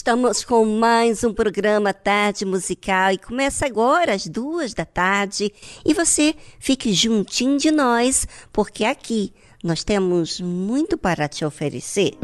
[0.00, 5.52] Estamos com mais um programa Tarde Musical e começa agora às duas da tarde.
[5.84, 9.30] E você fique juntinho de nós, porque aqui
[9.62, 12.14] nós temos muito para te oferecer.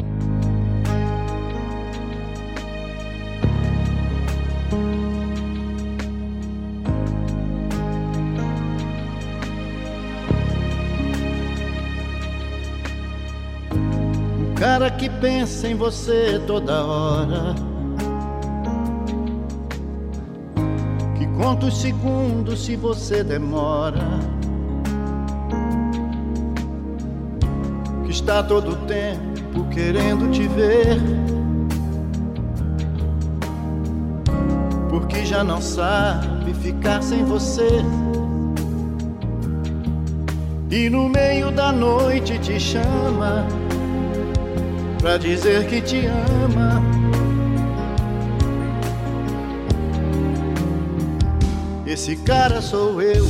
[14.57, 17.55] Cara que pensa em você toda hora.
[21.15, 24.19] Que conta os segundos se você demora.
[28.05, 30.99] Que está todo tempo querendo te ver.
[34.89, 37.83] Porque já não sabe ficar sem você.
[40.71, 43.47] E no meio da noite te chama
[45.01, 46.83] pra dizer que te ama.
[51.87, 53.25] Esse cara sou eu.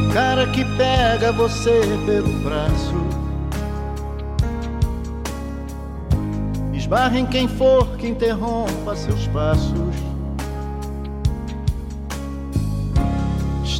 [0.00, 2.94] O cara que pega você pelo braço.
[6.74, 10.11] Esbarra em quem for que interrompa seus passos.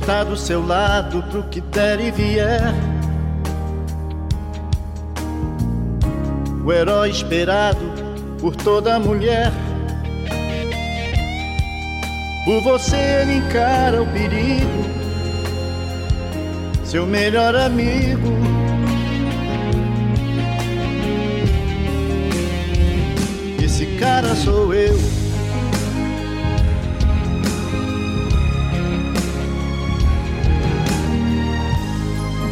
[0.03, 2.75] Está do seu lado pro que der e vier.
[6.65, 7.79] O herói esperado
[8.41, 9.53] por toda mulher.
[12.45, 14.83] Por você ele encara o perigo,
[16.85, 18.33] seu melhor amigo.
[23.63, 25.22] Esse cara sou eu.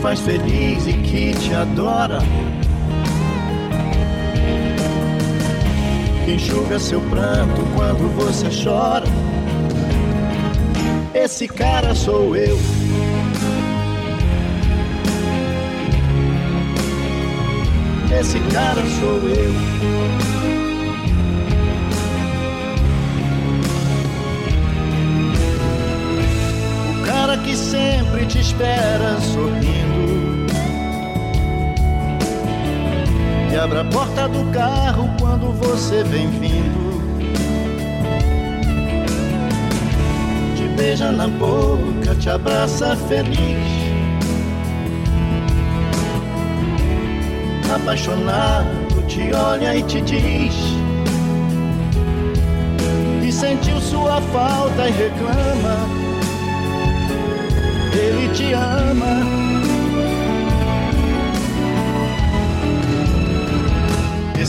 [0.00, 2.18] Faz feliz e que te adora.
[6.24, 9.06] Que enxuga seu pranto quando você chora.
[11.14, 12.58] Esse cara sou eu.
[18.18, 20.65] Esse cara sou eu.
[28.26, 29.86] Te espera sorrindo.
[33.66, 36.86] abre a porta do carro quando você vem vindo.
[40.56, 43.66] Te beija na boca, te abraça feliz.
[47.74, 50.54] Apaixonado, te olha e te diz
[53.20, 56.05] que sentiu sua falta e reclama.
[57.96, 59.36] Ele te ama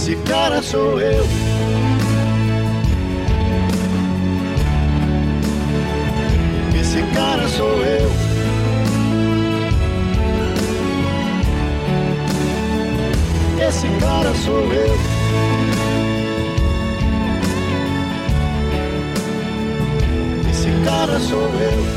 [0.07, 1.25] Esse cara sou eu.
[6.79, 8.11] Esse cara sou eu.
[13.67, 14.95] Esse cara sou eu.
[20.49, 21.96] Esse cara sou eu.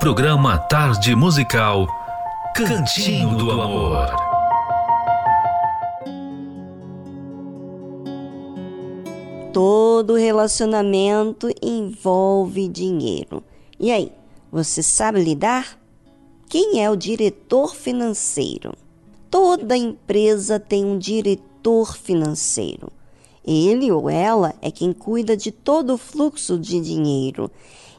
[0.00, 1.86] programa Tarde Musical,
[2.56, 4.08] Cantinho do Amor.
[9.52, 13.44] Todo relacionamento envolve dinheiro.
[13.78, 14.10] E aí,
[14.50, 15.78] você sabe lidar?
[16.48, 18.72] Quem é o diretor financeiro?
[19.30, 22.90] Toda empresa tem um diretor financeiro.
[23.44, 27.50] Ele ou ela é quem cuida de todo o fluxo de dinheiro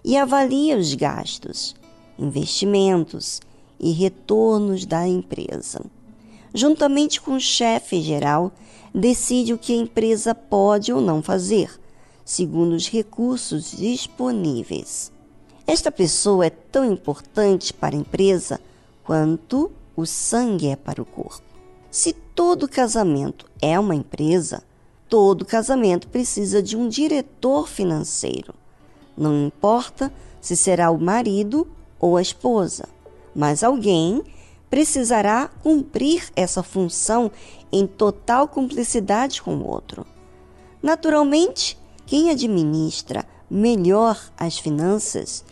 [0.03, 1.75] e avalia os gastos,
[2.21, 3.41] investimentos
[3.79, 5.81] e retornos da empresa.
[6.53, 8.51] Juntamente com o chefe geral,
[8.93, 11.71] decide o que a empresa pode ou não fazer,
[12.23, 15.11] segundo os recursos disponíveis.
[15.65, 18.59] Esta pessoa é tão importante para a empresa
[19.03, 21.43] quanto o sangue é para o corpo.
[21.89, 24.63] Se todo casamento é uma empresa,
[25.07, 28.53] todo casamento precisa de um diretor financeiro.
[29.17, 31.67] Não importa se será o marido
[32.01, 32.89] ou a esposa,
[33.36, 34.24] mas alguém
[34.70, 37.31] precisará cumprir essa função
[37.72, 40.05] em total cumplicidade com o outro.
[40.81, 41.77] Naturalmente,
[42.08, 45.46] quem administra melhor as finanças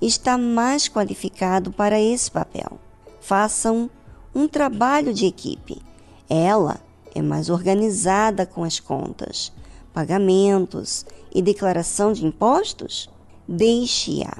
[0.00, 2.78] está mais qualificado para esse papel.
[3.20, 3.88] Façam
[4.34, 5.80] um trabalho de equipe.
[6.28, 6.80] Ela
[7.14, 9.52] é mais organizada com as contas,
[9.92, 13.08] pagamentos e declaração de impostos,
[13.46, 14.38] deixe-a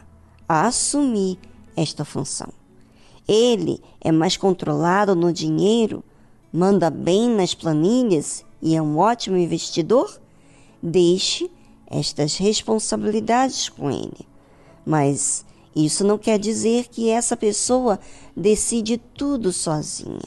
[0.49, 1.39] assumir
[1.77, 2.49] esta função.
[3.27, 6.03] Ele é mais controlado no dinheiro,
[6.53, 10.21] manda bem nas planilhas e é um ótimo investidor?
[10.83, 11.51] Deixe
[11.87, 14.27] estas responsabilidades com ele.
[14.85, 17.99] Mas isso não quer dizer que essa pessoa
[18.37, 20.21] decide tudo sozinha.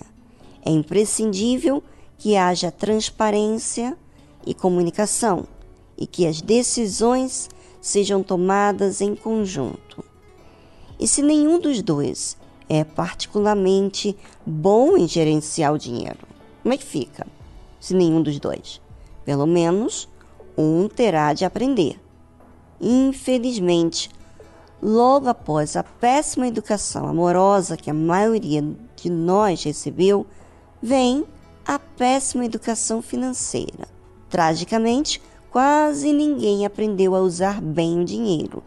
[0.64, 1.84] É imprescindível
[2.18, 3.98] que haja transparência
[4.46, 5.46] e comunicação
[5.98, 7.50] e que as decisões
[7.82, 9.85] sejam tomadas em conjunto.
[11.00, 12.38] E se nenhum dos dois
[12.68, 16.20] é particularmente bom em gerenciar o dinheiro,
[16.64, 17.28] como é que fica?
[17.80, 18.82] Se nenhum dos dois.
[19.24, 20.08] Pelo menos
[20.58, 22.00] um terá de aprender.
[22.80, 24.10] Infelizmente,
[24.82, 28.64] logo após a péssima educação amorosa que a maioria
[28.96, 30.26] de nós recebeu,
[30.82, 31.26] vem
[31.66, 33.88] a péssima educação financeira.
[34.30, 38.64] Tragicamente, quase ninguém aprendeu a usar bem o dinheiro,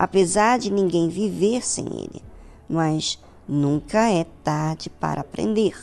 [0.00, 2.22] apesar de ninguém viver sem ele.
[2.68, 5.74] Mas nunca é tarde para aprender.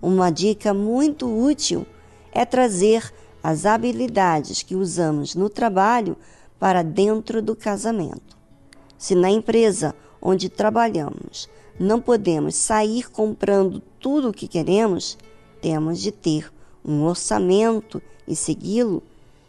[0.00, 1.84] Uma dica muito útil
[2.30, 6.16] é trazer as habilidades que usamos no trabalho
[6.60, 8.38] para dentro do casamento.
[8.96, 15.18] Se na empresa onde trabalhamos não podemos sair comprando tudo o que queremos,
[15.60, 16.52] temos de ter
[16.84, 19.02] um orçamento e segui-lo,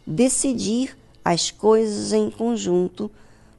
[0.07, 3.11] decidir as coisas em conjunto,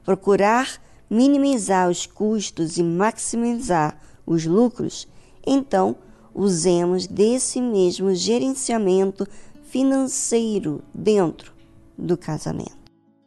[0.03, 5.07] procurar minimizar os custos e maximizar os lucros,
[5.45, 5.95] então
[6.33, 9.27] usemos desse mesmo gerenciamento
[9.69, 11.53] financeiro dentro
[11.97, 12.71] do casamento.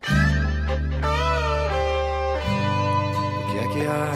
[0.02, 0.06] O
[3.52, 4.12] que é que há?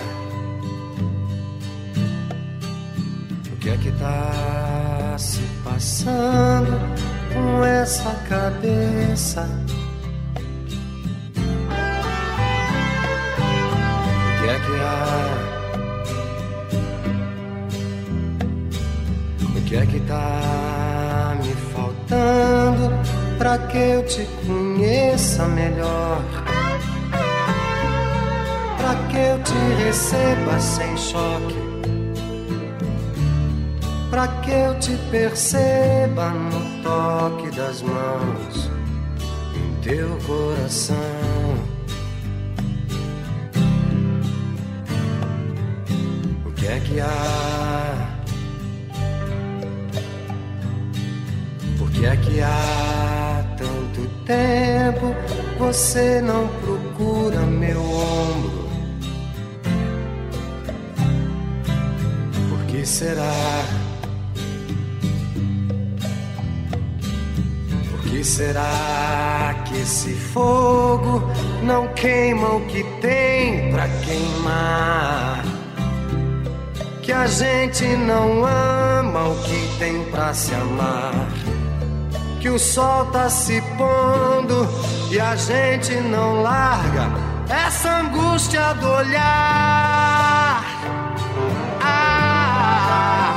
[3.52, 6.73] O que é que tá se passando
[7.33, 9.47] com essa cabeça?
[14.40, 15.06] Que é que há?
[19.42, 22.90] O que é que tá me faltando
[23.38, 26.23] para que eu te conheça melhor?
[28.78, 31.61] Para que eu te receba sem choque?
[34.11, 38.70] Para que eu te perceba no toque das mãos
[39.54, 41.70] em teu coração?
[46.71, 48.21] É que há?
[52.00, 55.15] que é que há tanto tempo
[55.59, 58.71] você não procura meu ombro?
[62.49, 63.65] Por que será?
[67.91, 71.23] Por que será que esse fogo
[71.63, 75.59] não queima o que tem pra queimar?
[77.10, 81.12] Que a gente não ama o que tem pra se amar
[82.40, 84.68] que o sol tá se pondo
[85.10, 87.10] e a gente não larga
[87.49, 90.64] essa angústia do olhar.
[91.82, 93.34] Ah,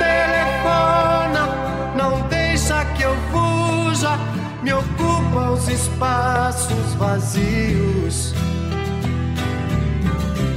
[0.00, 1.48] telefona,
[1.94, 4.18] não deixa que eu fuja,
[4.60, 8.34] me ocupa os espaços vazios.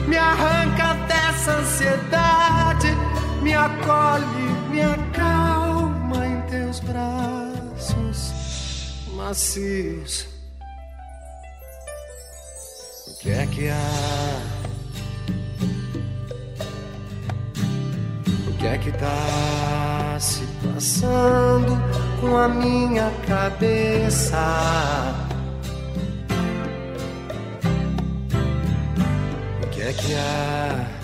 [0.09, 2.87] Me arranca dessa ansiedade,
[3.43, 4.25] me acolhe,
[4.71, 5.69] me acalma
[6.49, 8.33] teus braços
[9.15, 10.25] macios.
[13.07, 14.41] O que é que há?
[18.47, 21.77] O que é que tá se passando
[22.19, 24.37] com a minha cabeça?
[29.89, 30.98] O que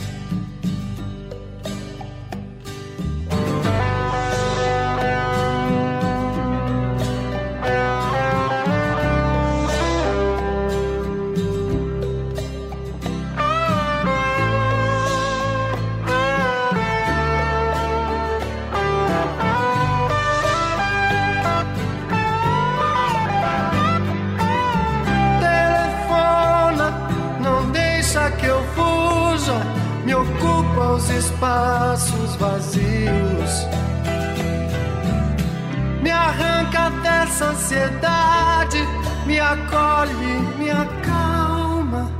[37.65, 38.77] ansiedade,
[39.25, 42.11] me acolhe, me acalma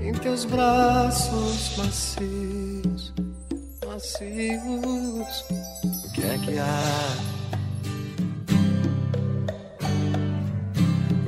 [0.00, 3.14] em teus braços macios,
[3.86, 5.44] macios.
[6.04, 7.16] O que é que há?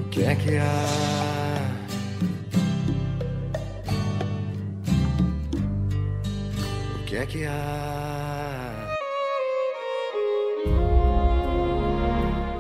[0.01, 1.27] O que é que há?
[7.07, 8.16] que é que há?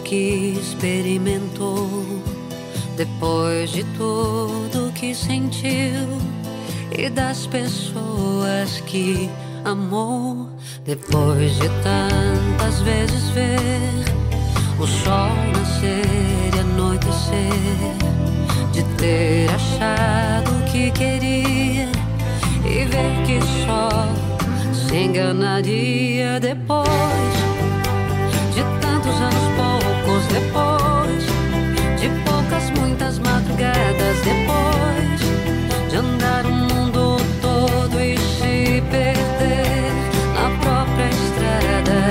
[0.00, 1.88] Que experimentou,
[2.96, 6.06] depois de tudo que sentiu
[6.96, 9.28] e das pessoas que
[9.64, 10.48] amou,
[10.84, 14.04] depois de tantas vezes ver
[14.78, 17.96] o sol nascer e anoitecer,
[18.72, 21.90] de ter achado o que queria
[22.64, 24.25] e ver que só
[24.88, 26.88] se enganaria depois
[28.54, 31.24] de tantos anos, poucos depois
[32.00, 35.20] de poucas, muitas madrugadas depois
[35.90, 39.92] de andar o mundo todo e se perder
[40.34, 42.08] na própria estrada.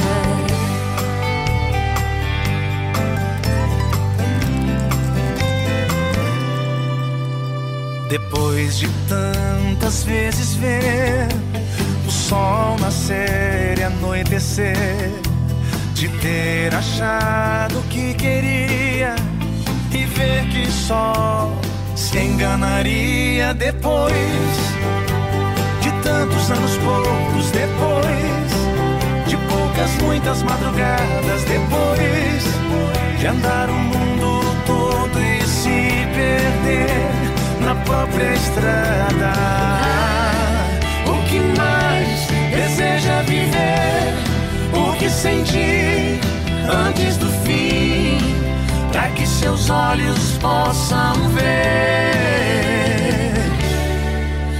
[8.09, 11.45] Depois de tantas vezes ver
[12.30, 15.11] sol nascer e anoitecer,
[15.93, 19.15] de ter achado que queria
[19.91, 21.53] e ver que só
[21.95, 24.15] se enganaria depois
[25.82, 35.19] de tantos anos poucos depois de poucas muitas madrugadas depois de andar o mundo todo
[35.21, 40.05] e se perder na própria estrada
[42.76, 44.13] deseja viver,
[44.73, 46.19] o que sentir
[46.88, 48.17] antes do fim,
[48.91, 51.45] para que seus olhos possam ver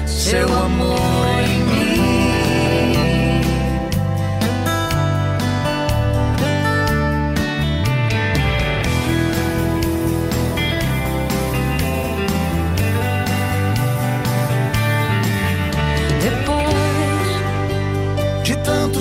[0.08, 1.55] seu amor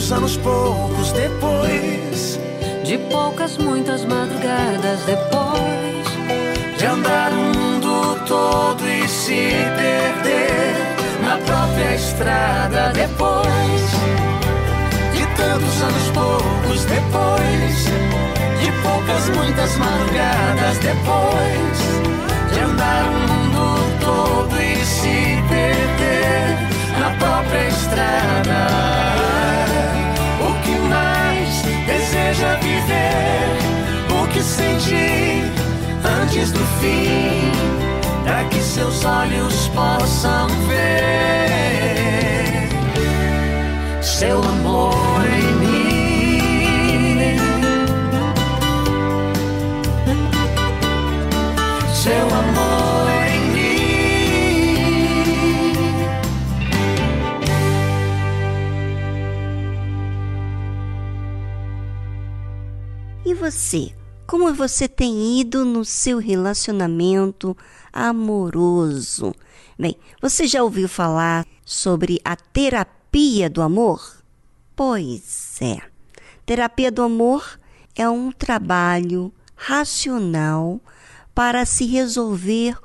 [0.05, 2.39] tantos anos poucos depois.
[2.85, 6.05] De poucas muitas madrugadas depois.
[6.79, 10.77] De andar o mundo todo e se perder
[11.23, 13.83] na própria estrada depois.
[15.15, 17.85] De tantos anos poucos depois.
[18.61, 22.53] De poucas muitas madrugadas depois.
[22.53, 26.59] De andar o mundo todo e se perder
[27.01, 29.34] na própria estrada
[32.85, 33.59] viver
[34.11, 35.43] o que senti
[36.23, 37.51] antes do fim,
[38.25, 40.85] para que seus olhos possam ver
[44.03, 45.75] seu amor em mim.
[51.93, 52.74] Seu amor
[63.45, 63.95] você?
[64.27, 67.55] Como você tem ido no seu relacionamento
[67.93, 69.35] amoroso?
[69.79, 74.17] Bem, você já ouviu falar sobre a terapia do amor?
[74.75, 75.79] Pois é.
[76.47, 77.61] Terapia do amor
[77.95, 80.81] é um trabalho racional
[81.35, 82.79] para se resolver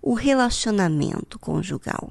[0.00, 2.10] o relacionamento conjugal.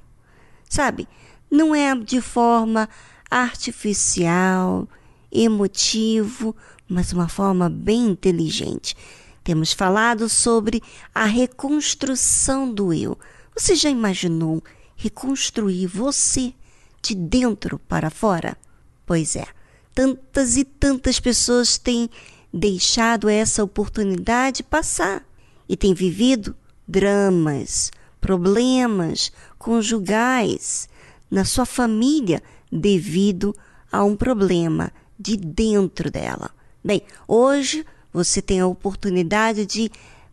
[0.69, 1.07] Sabe?
[1.49, 2.87] Não é de forma
[3.31, 4.87] artificial,
[5.31, 6.55] emotivo,
[6.87, 8.95] mas uma forma bem inteligente.
[9.43, 10.81] Temos falado sobre
[11.13, 13.17] a reconstrução do eu.
[13.55, 14.63] Você já imaginou
[14.95, 16.53] reconstruir você
[17.01, 18.57] de dentro para fora?
[19.05, 19.45] Pois é,
[19.93, 22.09] tantas e tantas pessoas têm
[22.53, 25.25] deixado essa oportunidade passar
[25.69, 26.55] e têm vivido
[26.87, 30.89] dramas, problemas conjugais
[31.29, 33.55] na sua família devido
[33.91, 36.56] a um problema de dentro dela.
[36.87, 39.91] Bem, hoje você tem a oportunidade de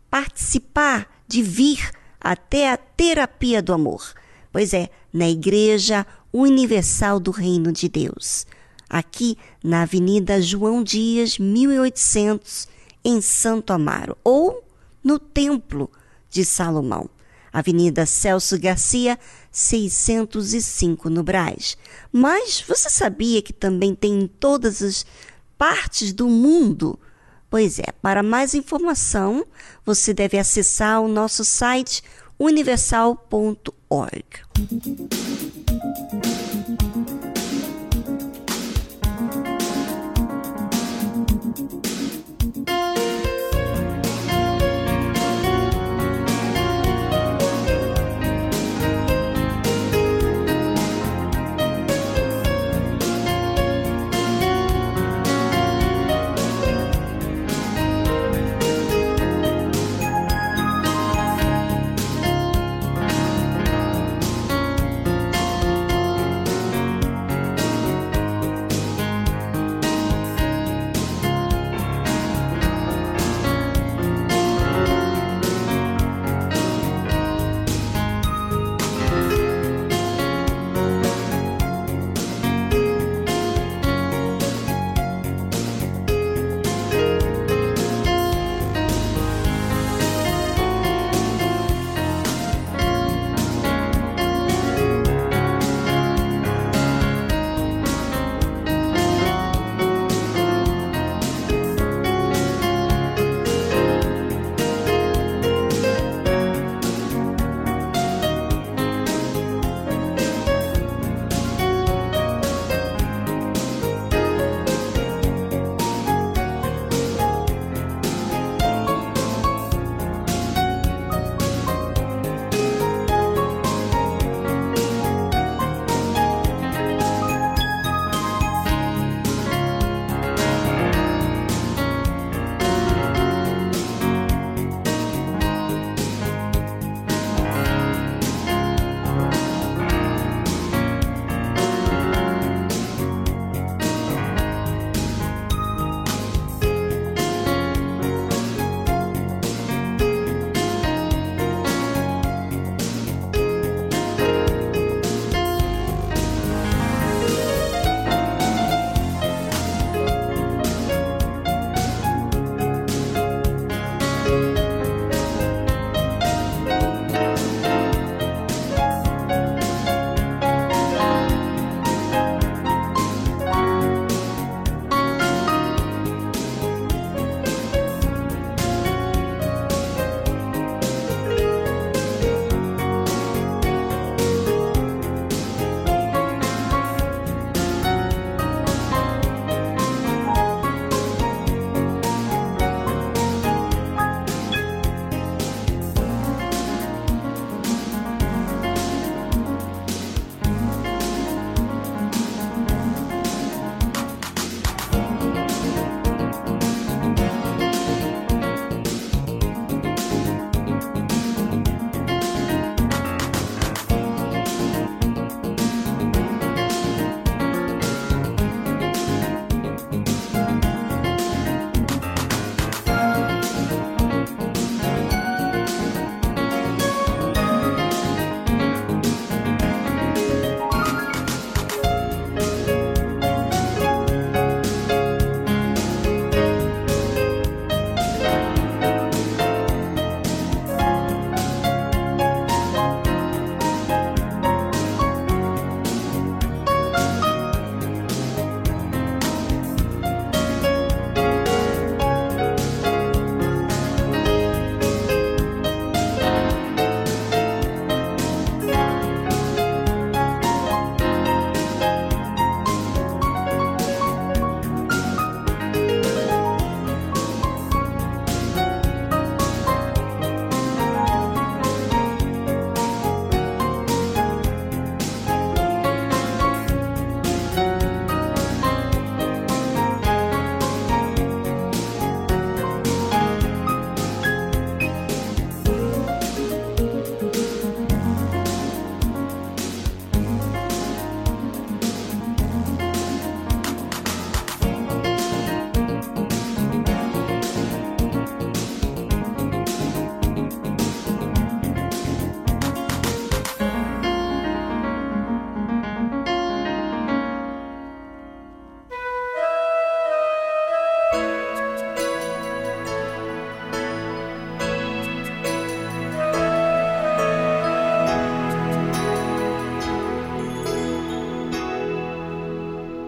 [0.09, 1.91] participar, de vir
[2.21, 4.15] até a terapia do amor.
[4.53, 8.47] Pois é, na Igreja Universal do Reino de Deus,
[8.89, 12.69] aqui na Avenida João Dias, 1800,
[13.05, 14.65] em Santo Amaro, ou
[15.03, 15.91] no Templo
[16.31, 17.11] de Salomão,
[17.53, 19.19] Avenida Celso Garcia,
[19.51, 21.77] 605 no Brás.
[22.13, 25.05] Mas você sabia que também tem em todas as
[25.59, 26.99] partes do mundo?
[27.51, 29.47] Pois é, para mais informação,
[29.85, 32.03] você deve acessar o nosso site
[32.39, 34.25] universal.org.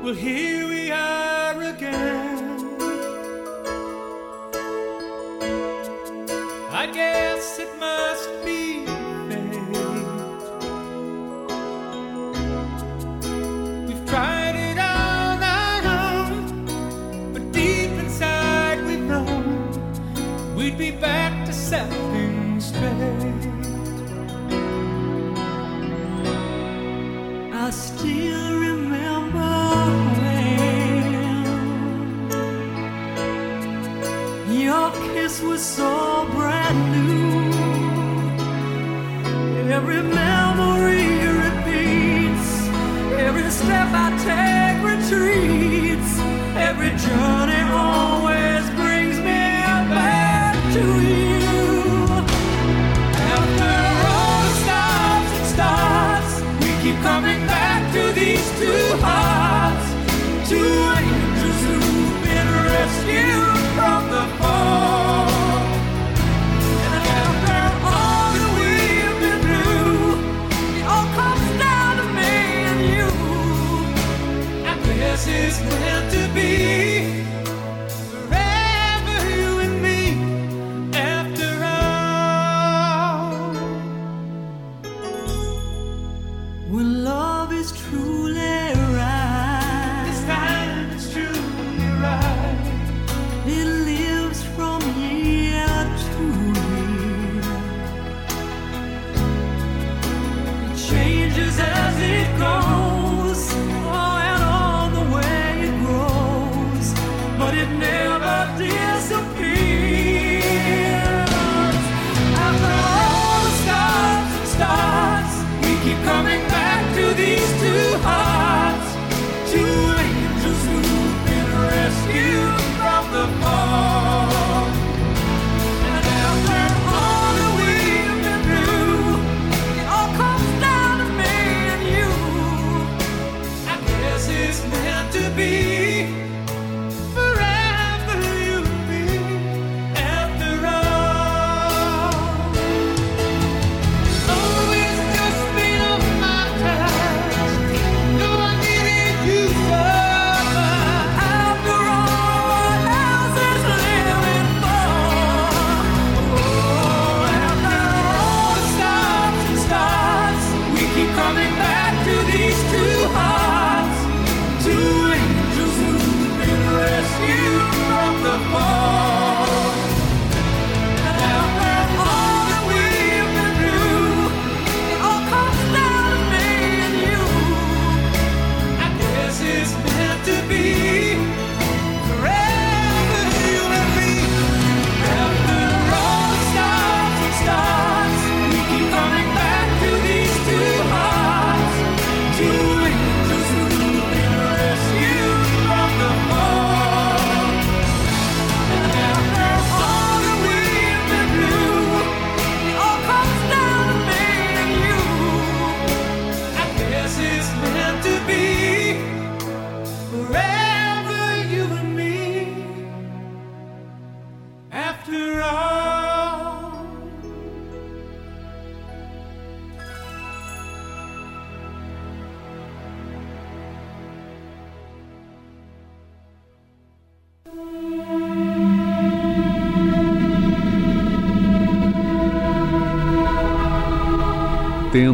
[0.06, 0.55] will hear.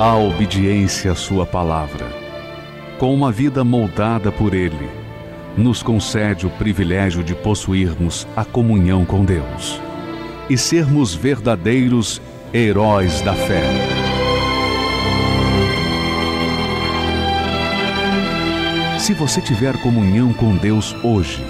[0.00, 2.06] a obediência à Sua palavra,
[2.98, 4.90] com uma vida moldada por Ele,
[5.56, 9.80] nos concede o privilégio de possuirmos a comunhão com Deus
[10.50, 12.20] e sermos verdadeiros
[12.52, 13.62] heróis da fé.
[18.98, 21.44] Se você tiver comunhão com Deus hoje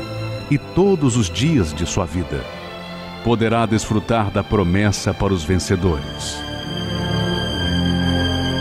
[0.51, 2.45] e todos os dias de sua vida,
[3.25, 6.54] poderá desfrutar da promessa para os vencedores.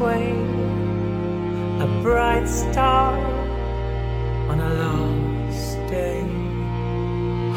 [0.00, 0.32] Way,
[1.84, 3.18] a bright star
[4.48, 6.22] on a lost day.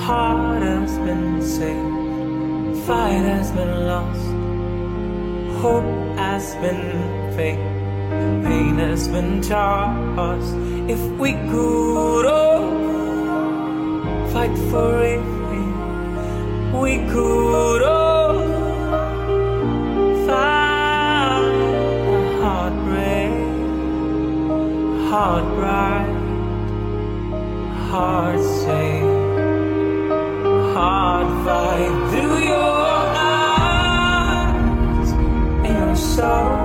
[0.06, 4.28] Heart has been saved, fight has been lost,
[5.62, 5.86] hope
[6.18, 6.84] has been
[7.36, 7.66] fake,
[8.46, 10.54] pain has been tossed.
[10.90, 12.72] If we could all
[14.34, 15.24] fight for it,
[16.74, 18.13] we could all find
[25.14, 26.10] heart bright,
[27.92, 29.14] heart safe
[30.74, 32.82] hard fight through your
[33.76, 35.10] eyes
[35.70, 36.63] and your soul.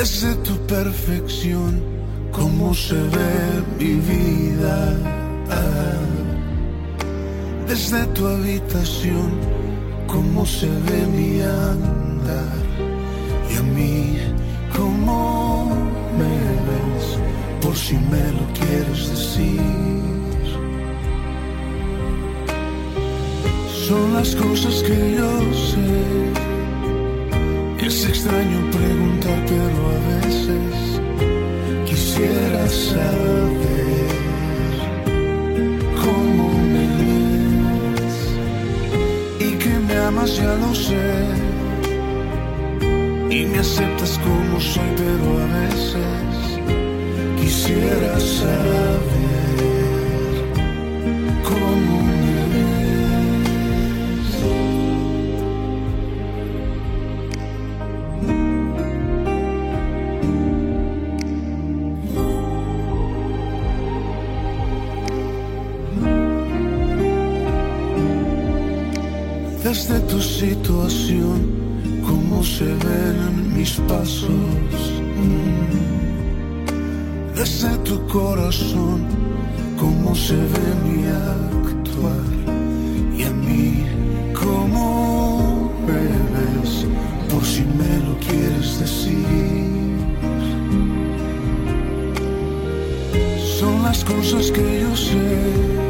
[0.00, 1.82] Desde tu perfección,
[2.32, 4.96] cómo se ve mi vida.
[7.68, 9.30] Desde tu habitación,
[10.06, 12.62] cómo se ve mi andar.
[13.52, 14.16] Y a mí,
[14.74, 15.68] cómo
[16.18, 16.36] me
[16.68, 17.06] ves,
[17.60, 19.60] por si me lo quieres decir.
[23.86, 26.59] Son las cosas que yo sé.
[27.90, 30.74] Es extraño preguntar, pero a veces
[31.88, 34.06] quisiera saber
[36.04, 38.18] cómo me ves
[39.40, 41.10] y que me amas, ya lo sé.
[43.28, 46.32] Y me aceptas como soy, pero a veces
[47.40, 49.29] quisiera saber
[70.70, 71.38] situación,
[72.06, 74.30] cómo se ven mis pasos.
[75.16, 75.74] Mm.
[77.34, 79.04] Desde tu corazón,
[79.76, 81.06] cómo se ve mi
[81.66, 82.24] actuar.
[83.18, 83.84] Y a mí,
[84.32, 86.02] cómo me
[87.28, 89.96] por si me lo quieres decir.
[93.58, 95.89] Son las cosas que yo sé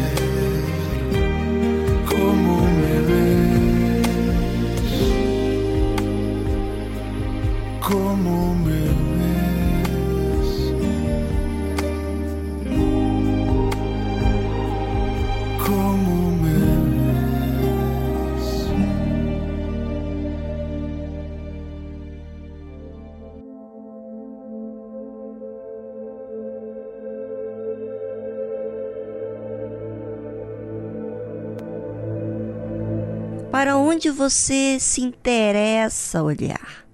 [34.01, 36.87] onde você se interessa olhar?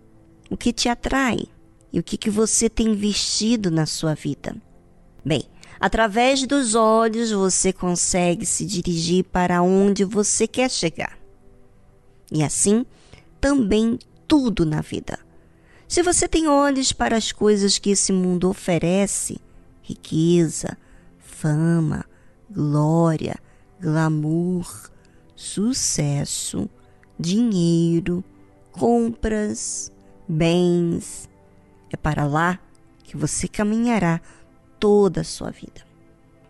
[0.50, 1.40] o que te atrai
[1.92, 4.54] e o que, que você tem vestido na sua vida.
[5.24, 5.44] Bem,
[5.80, 11.18] através dos olhos você consegue se dirigir para onde você quer chegar.
[12.30, 12.86] E assim,
[13.40, 13.98] também
[14.28, 15.18] tudo na vida.
[15.88, 19.40] Se você tem olhos para as coisas que esse mundo oferece
[19.82, 20.78] riqueza,
[21.20, 22.04] fama,
[22.50, 23.38] glória,
[23.80, 24.92] glamour,
[25.38, 26.70] sucesso,
[27.20, 28.24] dinheiro,
[28.72, 29.92] compras,
[30.28, 31.30] bens.
[31.92, 32.60] É para lá
[33.04, 34.22] que você caminhará
[34.80, 35.86] toda a sua vida.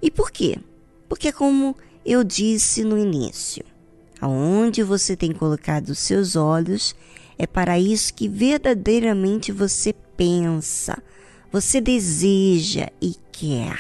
[0.01, 0.57] E por quê?
[1.07, 3.63] Porque, como eu disse no início,
[4.19, 6.95] aonde você tem colocado os seus olhos
[7.37, 11.01] é para isso que verdadeiramente você pensa,
[11.51, 13.79] você deseja e quer.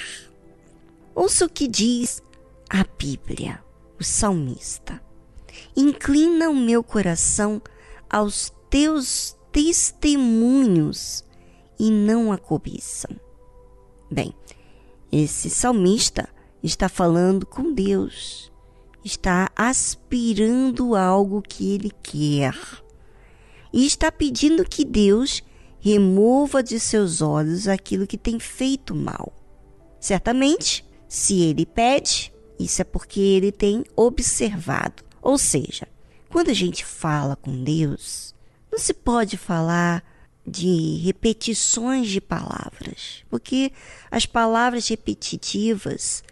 [1.15, 2.21] Ouça o que diz
[2.69, 3.59] a Bíblia,
[3.99, 5.01] o salmista.
[5.75, 7.61] Inclina o meu coração
[8.09, 11.23] aos teus testemunhos
[11.79, 13.09] e não a cobiça.
[14.09, 14.33] Bem,
[15.11, 16.29] esse salmista
[16.63, 18.51] está falando com Deus,
[19.03, 22.55] está aspirando algo que ele quer
[23.71, 25.43] e está pedindo que Deus
[25.79, 29.31] remova de seus olhos aquilo que tem feito mal.
[29.99, 35.06] Certamente, se ele pede, isso é porque ele tem observado.
[35.27, 35.85] Ou seja,
[36.29, 38.33] quando a gente fala com Deus,
[38.71, 40.01] não se pode falar
[40.47, 43.73] de repetições de palavras, porque
[44.09, 46.23] as palavras repetitivas,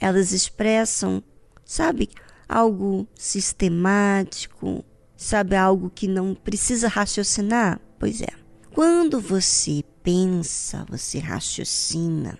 [0.00, 1.22] elas expressam,
[1.64, 2.08] sabe,
[2.48, 4.84] algo sistemático,
[5.16, 7.80] sabe, algo que não precisa raciocinar.
[7.96, 8.32] Pois é.
[8.74, 12.36] Quando você pensa, você raciocina,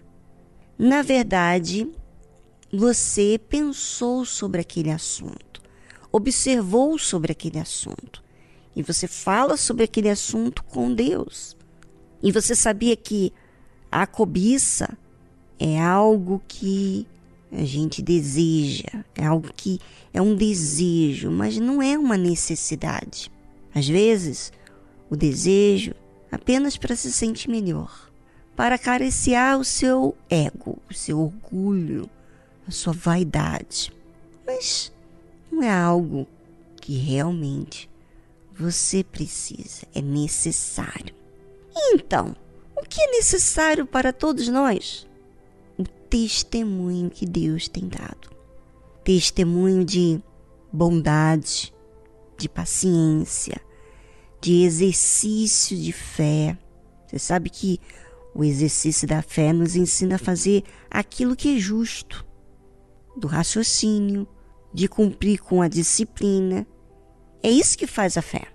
[0.77, 1.89] na verdade,
[2.73, 5.62] você pensou sobre aquele assunto,
[6.13, 8.23] observou sobre aquele assunto
[8.75, 11.57] e você fala sobre aquele assunto com Deus.
[12.23, 13.33] E você sabia que
[13.91, 14.97] a cobiça
[15.59, 17.07] é algo que
[17.51, 19.79] a gente deseja, é algo que
[20.13, 23.31] é um desejo, mas não é uma necessidade.
[23.75, 24.53] Às vezes,
[25.11, 25.95] o desejo
[26.31, 28.11] apenas para se sentir melhor,
[28.57, 32.09] para acariciar o seu ego, o seu orgulho,
[32.67, 33.93] a sua vaidade.
[34.47, 34.91] Mas
[35.53, 36.27] não é algo
[36.81, 37.89] que realmente
[38.53, 41.15] você precisa, é necessário.
[41.77, 42.35] Então,
[42.77, 45.07] o que é necessário para todos nós?
[45.79, 48.31] O testemunho que Deus tem dado.
[49.05, 50.21] Testemunho de
[50.73, 51.73] bondade,
[52.39, 53.61] de paciência,
[54.41, 56.57] de exercício de fé.
[57.07, 57.79] Você sabe que
[58.35, 62.25] o exercício da fé nos ensina a fazer aquilo que é justo,
[63.17, 64.27] do raciocínio,
[64.73, 66.67] de cumprir com a disciplina,
[67.43, 68.47] é isso que faz a fé.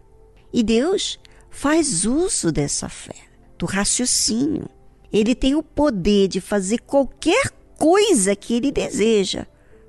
[0.53, 3.15] E Deus faz uso dessa fé,
[3.57, 4.70] do raciocínio.
[5.11, 9.45] Ele tem o poder de fazer qualquer coisa que ele deseja,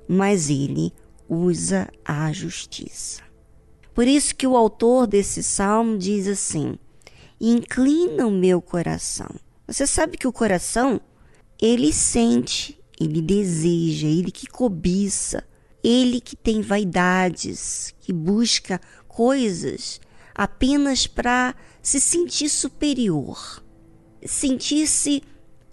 [0.07, 0.93] mas ele
[1.27, 3.21] usa a justiça.
[3.93, 6.77] Por isso que o autor desse salmo diz assim:
[7.39, 9.29] Inclina o meu coração.
[9.67, 10.99] Você sabe que o coração,
[11.61, 15.43] ele sente, ele deseja, ele que cobiça,
[15.83, 19.99] ele que tem vaidades, que busca coisas
[20.33, 23.63] apenas para se sentir superior,
[24.25, 25.21] sentir-se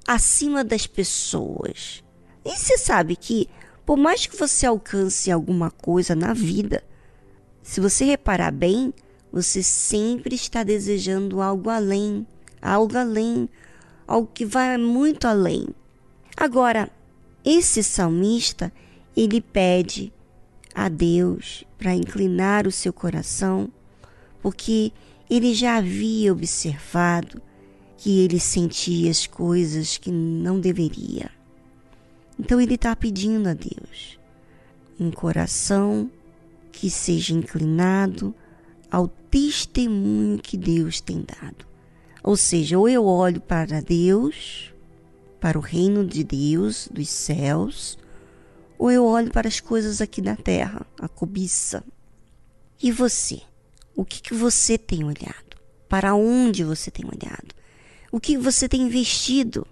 [0.07, 2.03] acima das pessoas.
[2.45, 3.49] E você sabe que,
[3.85, 6.83] por mais que você alcance alguma coisa na vida,
[7.63, 8.95] se você reparar bem,
[9.33, 12.27] você sempre está desejando algo além,
[12.63, 13.49] algo além,
[14.07, 15.69] algo que vai muito além.
[16.37, 16.91] Agora,
[17.45, 18.73] esse salmista,
[19.17, 20.13] ele pede
[20.75, 23.71] a Deus para inclinar o seu coração,
[24.43, 24.93] porque
[25.29, 27.41] ele já havia observado
[27.97, 31.31] que ele sentia as coisas que não deveria.
[32.39, 34.19] Então ele está pedindo a Deus
[35.01, 36.11] um coração
[36.71, 38.35] que seja inclinado
[38.91, 41.67] ao testemunho que Deus tem dado.
[42.23, 44.75] Ou seja, ou eu olho para Deus,
[45.41, 47.99] para o reino de Deus, dos céus,
[48.79, 51.85] ou eu olho para as coisas aqui na terra, a cobiça.
[52.83, 53.41] E você?
[53.95, 55.57] O que, que você tem olhado?
[55.89, 57.55] Para onde você tem olhado?
[58.13, 59.67] O que você tem investido?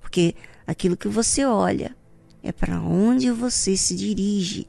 [0.00, 0.34] Porque
[0.66, 1.96] aquilo que você olha
[2.42, 4.66] é para onde você se dirige,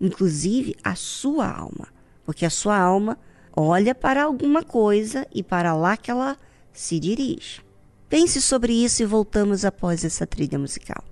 [0.00, 1.88] inclusive a sua alma,
[2.24, 3.18] porque a sua alma
[3.54, 6.36] olha para alguma coisa e para lá que ela
[6.72, 7.60] se dirige.
[8.08, 11.11] Pense sobre isso e voltamos após essa trilha musical.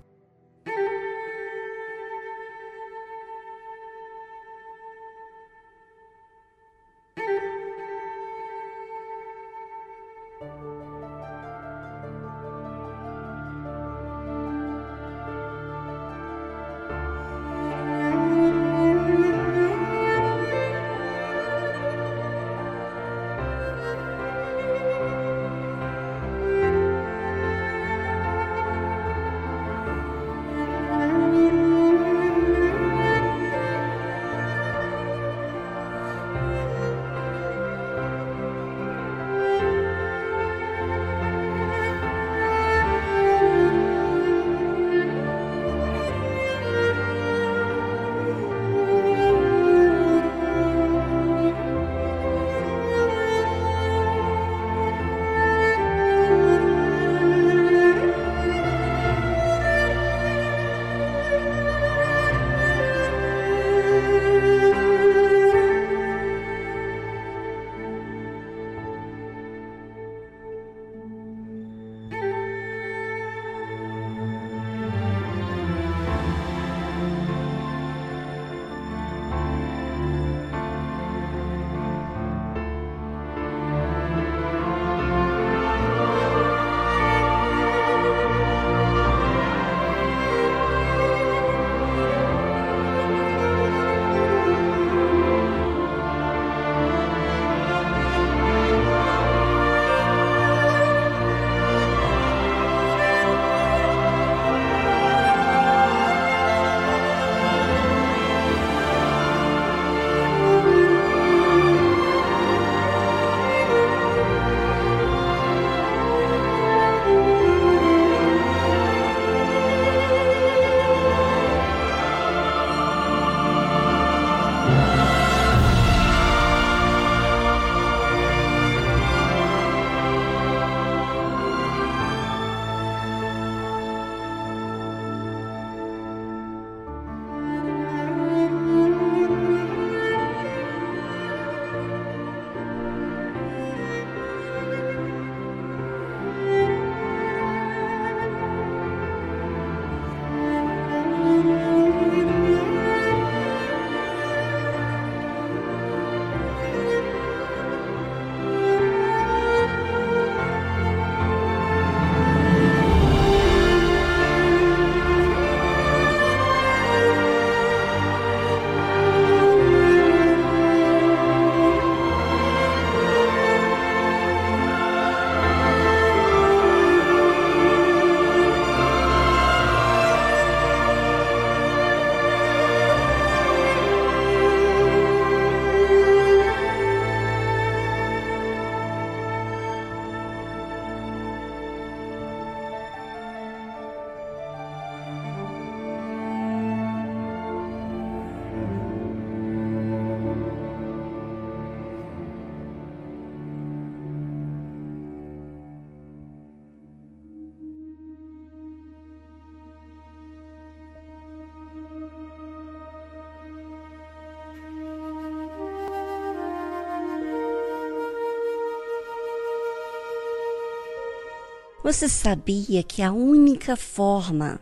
[221.93, 224.61] Você sabia que a única forma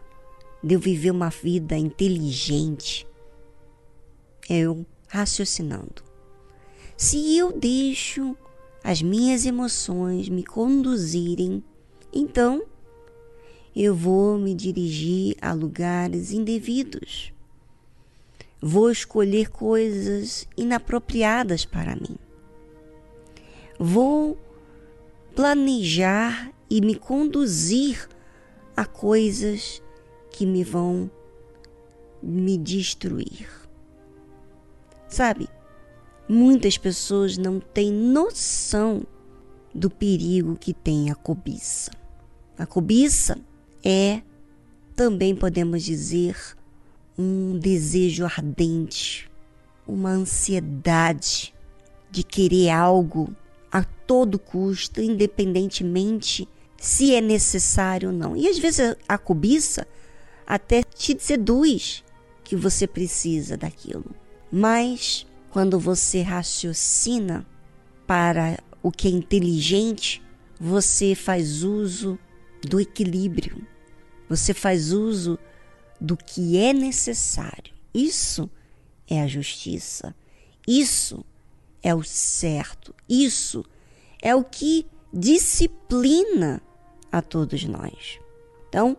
[0.64, 3.06] de eu viver uma vida inteligente
[4.48, 6.02] é eu raciocinando?
[6.96, 8.34] Se eu deixo
[8.82, 11.62] as minhas emoções me conduzirem,
[12.10, 12.62] então
[13.76, 17.30] eu vou me dirigir a lugares indevidos.
[18.58, 22.16] Vou escolher coisas inapropriadas para mim.
[23.78, 24.38] Vou
[25.36, 28.08] planejar e me conduzir
[28.76, 29.82] a coisas
[30.30, 31.10] que me vão
[32.22, 33.48] me destruir.
[35.08, 35.48] Sabe,
[36.28, 39.02] muitas pessoas não têm noção
[39.74, 41.90] do perigo que tem a cobiça.
[42.58, 43.38] A cobiça
[43.84, 44.22] é,
[44.94, 46.36] também podemos dizer,
[47.16, 49.30] um desejo ardente,
[49.86, 51.54] uma ansiedade
[52.10, 53.34] de querer algo
[53.70, 58.36] a todo custo, independentemente se é necessário ou não.
[58.36, 59.86] E às vezes a cobiça
[60.46, 62.04] até te seduz
[62.44, 64.14] que você precisa daquilo.
[64.50, 67.46] Mas quando você raciocina
[68.06, 70.22] para o que é inteligente,
[70.58, 72.18] você faz uso
[72.62, 73.66] do equilíbrio.
[74.28, 75.38] Você faz uso
[76.00, 77.74] do que é necessário.
[77.92, 78.48] Isso
[79.08, 80.14] é a justiça.
[80.66, 81.24] Isso
[81.82, 82.94] é o certo.
[83.08, 83.64] Isso
[84.22, 86.62] é o que disciplina
[87.10, 88.18] a todos nós.
[88.68, 88.96] Então,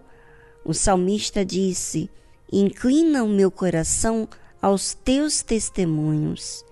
[0.63, 2.09] o salmista disse:
[2.51, 4.27] Inclina o meu coração
[4.61, 6.65] aos teus testemunhos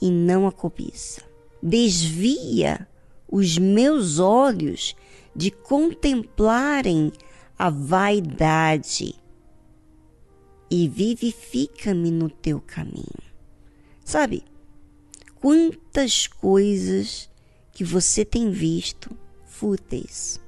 [0.00, 1.22] e não a cobiça.
[1.62, 2.86] Desvia
[3.30, 4.96] os meus olhos
[5.34, 7.12] de contemplarem
[7.58, 9.14] a vaidade
[10.70, 13.28] e vivifica-me no teu caminho.
[14.04, 14.44] Sabe,
[15.40, 17.28] quantas coisas
[17.72, 20.40] que você tem visto fúteis.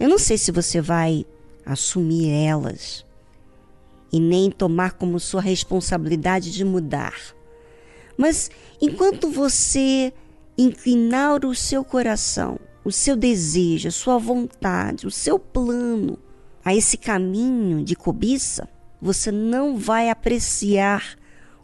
[0.00, 1.26] Eu não sei se você vai
[1.64, 3.04] assumir elas
[4.10, 7.14] e nem tomar como sua responsabilidade de mudar.
[8.16, 8.50] Mas
[8.80, 10.10] enquanto você
[10.56, 16.18] inclinar o seu coração, o seu desejo, a sua vontade, o seu plano
[16.64, 18.66] a esse caminho de cobiça,
[19.02, 21.14] você não vai apreciar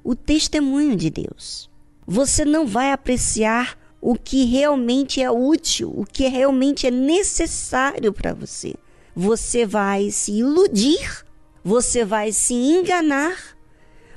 [0.05, 1.71] o testemunho de Deus.
[2.07, 8.33] Você não vai apreciar o que realmente é útil, o que realmente é necessário para
[8.33, 8.73] você.
[9.17, 11.27] Você vai se iludir,
[11.65, 13.37] você vai se enganar,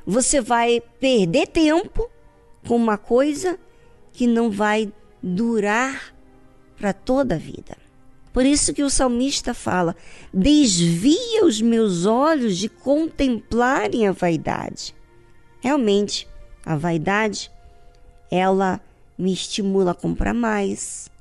[0.05, 2.07] você vai perder tempo
[2.67, 3.57] com uma coisa
[4.13, 4.93] que não vai
[5.23, 6.13] durar
[6.77, 7.75] para toda a vida.
[8.31, 9.95] Por isso que o salmista fala:
[10.31, 14.93] desvia os meus olhos de contemplarem a vaidade.
[15.61, 16.27] Realmente,
[16.63, 17.51] a vaidade,
[18.29, 18.79] ela
[19.19, 21.11] me estimula a comprar mais,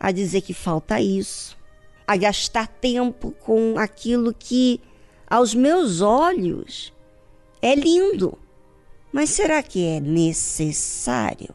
[0.00, 1.56] a dizer que falta isso,
[2.04, 4.80] a gastar tempo com aquilo que,
[5.30, 6.92] aos meus olhos,
[7.62, 8.36] é lindo.
[9.12, 11.54] Mas será que é necessário?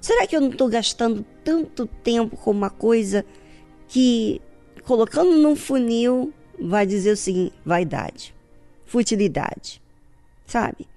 [0.00, 3.24] Será que eu não estou gastando tanto tempo com uma coisa
[3.86, 4.42] que,
[4.84, 8.34] colocando num funil, vai dizer o seguinte: vaidade,
[8.84, 9.80] futilidade,
[10.44, 10.88] sabe?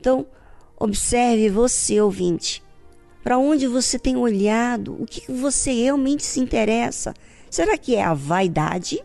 [0.00, 0.26] Então,
[0.78, 2.62] observe você, ouvinte,
[3.26, 7.12] para onde você tem olhado, o que você realmente se interessa.
[7.50, 9.02] Será que é a vaidade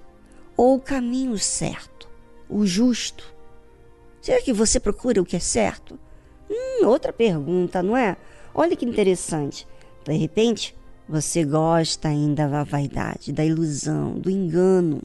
[0.55, 2.07] ou o caminho certo,
[2.47, 3.33] o justo?
[4.21, 5.97] Será que você procura o que é certo?
[6.47, 8.15] Hum, outra pergunta, não é?
[8.53, 9.67] Olha que interessante.
[10.05, 10.77] De repente,
[11.09, 15.01] você gosta ainda da vaidade, da ilusão, do engano,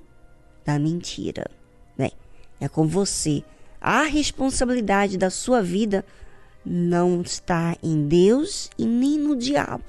[0.63, 1.51] da mentira.
[1.97, 2.13] Bem,
[2.61, 3.43] é com você.
[3.81, 6.05] A responsabilidade da sua vida
[6.69, 9.85] não está em Deus e nem no diabo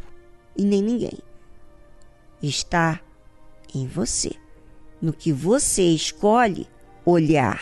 [0.56, 1.18] e nem ninguém.
[2.42, 3.02] Está
[3.74, 4.36] em você,
[5.02, 6.68] no que você escolhe
[7.04, 7.60] olhar,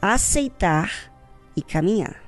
[0.00, 1.12] aceitar
[1.54, 2.23] e caminhar.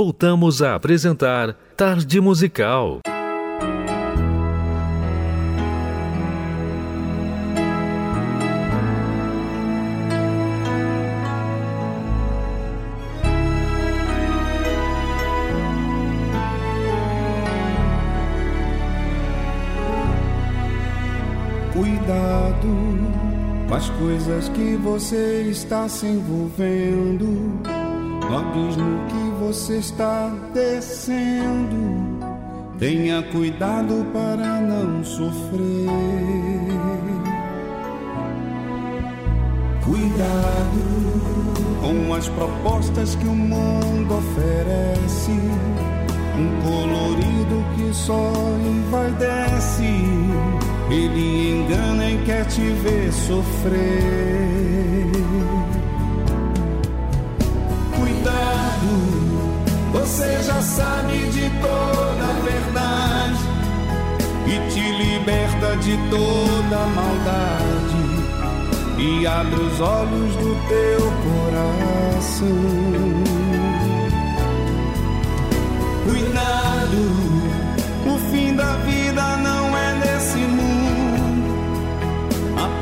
[0.00, 3.00] Voltamos a apresentar Tarde Musical.
[23.72, 27.24] as coisas que você está se envolvendo,
[28.28, 29.19] no abismo que
[29.52, 32.20] você está descendo.
[32.78, 35.88] Tenha cuidado para não sofrer.
[39.84, 40.80] Cuidado
[41.80, 45.32] com as propostas que o mundo oferece.
[46.38, 48.32] Um colorido que só
[48.64, 49.82] envaidece
[50.92, 54.30] ele engana e quer te ver sofrer.
[60.62, 63.44] Sabe de toda a verdade
[64.46, 68.00] e te liberta de toda a maldade
[68.98, 72.46] e abre os olhos do teu coração.
[76.04, 77.02] Cuidado,
[78.06, 80.80] o fim da vida não é nesse mundo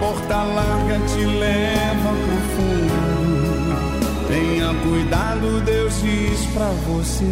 [0.01, 4.29] porta larga te leva pro fundo.
[4.29, 7.25] Tenha cuidado, Deus diz pra você.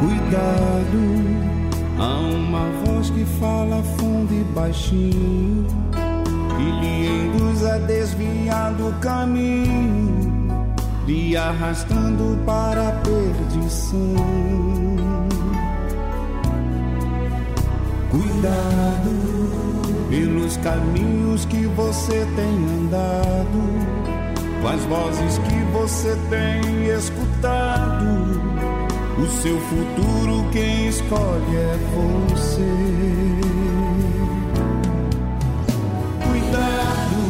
[0.00, 1.00] Cuidado,
[1.98, 5.66] há uma voz que fala fundo e baixinho
[6.58, 10.30] e lhe induz a desviar do caminho
[11.06, 14.14] lhe arrastando para a perdição.
[18.10, 19.69] Cuidado
[20.10, 23.60] pelos caminhos que você tem andado,
[24.60, 28.40] com as vozes que você tem escutado.
[29.16, 32.66] O seu futuro quem escolhe é você.
[36.26, 37.20] Cuidado,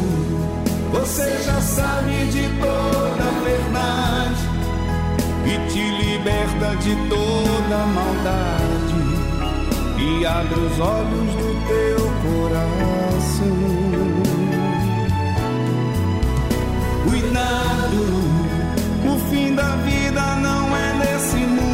[0.91, 4.49] você já sabe de toda a verdade
[5.45, 8.90] e te liberta de toda a maldade
[10.01, 13.61] e abre os olhos do teu coração.
[17.07, 18.01] Cuidado,
[19.05, 21.71] o fim da vida não é nesse mundo.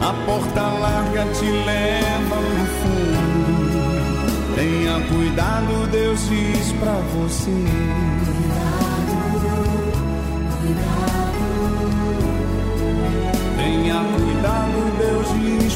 [0.00, 3.06] A porta larga te leva no fundo.
[4.54, 7.64] Tenha cuidado, Deus diz pra você.
[13.56, 15.45] Tenha cuidado, Deus diz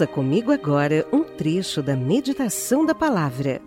[0.00, 3.60] Ouça comigo agora um trecho da meditação da palavra.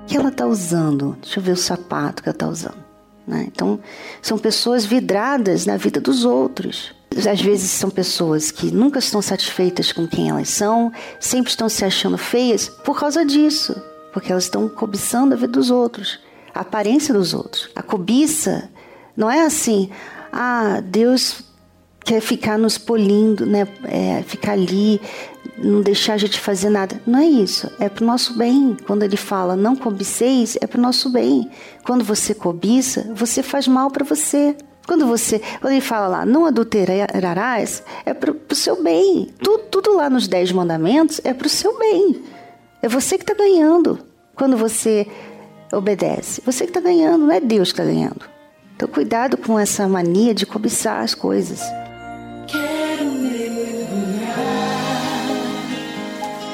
[0.00, 1.18] O que ela está usando?
[1.20, 2.84] Deixa eu ver o sapato que ela está usando.
[3.26, 3.46] Né?
[3.48, 3.80] Então,
[4.22, 6.94] são pessoas vidradas na vida dos outros.
[7.28, 11.84] Às vezes são pessoas que nunca estão satisfeitas com quem elas são, sempre estão se
[11.84, 13.74] achando feias por causa disso,
[14.12, 16.20] porque elas estão cobiçando a vida dos outros,
[16.54, 17.70] a aparência dos outros.
[17.74, 18.70] A cobiça
[19.16, 19.90] não é assim,
[20.32, 21.42] ah, Deus
[22.06, 23.66] quer ficar nos polindo, né?
[23.84, 25.00] É, ficar ali,
[25.58, 27.02] não deixar a gente fazer nada.
[27.04, 27.70] Não é isso.
[27.80, 28.76] É para o nosso bem.
[28.86, 31.50] Quando ele fala não cobiceis, é para o nosso bem.
[31.84, 34.56] Quando você cobiça, você faz mal para você.
[34.86, 39.34] Quando você, quando ele fala lá, não adulterarás, é para o seu bem.
[39.40, 42.22] Tudo, tudo lá nos dez mandamentos é para o seu bem.
[42.80, 43.98] É você que está ganhando
[44.36, 45.08] quando você
[45.72, 46.40] obedece.
[46.46, 48.20] Você que está ganhando, não é Deus que está ganhando.
[48.76, 51.60] Então, cuidado com essa mania de cobiçar as coisas.
[52.46, 54.36] Quero mergulhar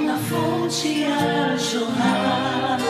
[0.00, 2.80] na fonte a jorrar.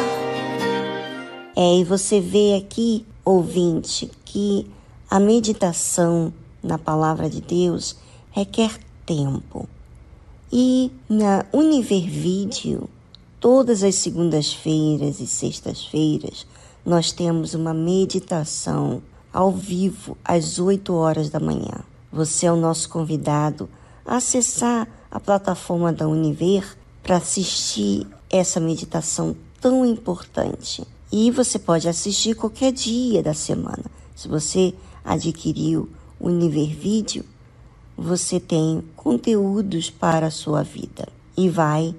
[1.55, 4.66] É, e você vê aqui, ouvinte, que
[5.10, 6.32] a meditação
[6.62, 7.96] na palavra de Deus
[8.30, 9.68] requer tempo.
[10.51, 12.88] E na Univer Video
[13.45, 16.47] Todas as segundas-feiras e sextas-feiras
[16.83, 21.85] nós temos uma meditação ao vivo às 8 horas da manhã.
[22.11, 23.69] Você é o nosso convidado
[24.03, 26.65] a acessar a plataforma da Univer
[27.03, 30.83] para assistir essa meditação tão importante.
[31.12, 33.85] E você pode assistir qualquer dia da semana.
[34.16, 34.73] Se você
[35.05, 37.27] adquiriu o Univer Vídeo,
[37.95, 41.07] você tem conteúdos para a sua vida
[41.37, 41.95] e vai